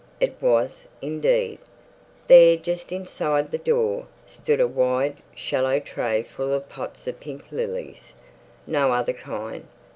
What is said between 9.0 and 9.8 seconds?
kind.